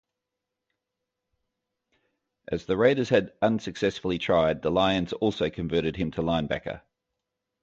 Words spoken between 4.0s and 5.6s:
tried, the Lions also